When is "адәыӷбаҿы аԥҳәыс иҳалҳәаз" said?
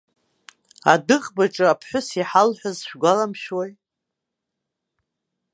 0.91-2.77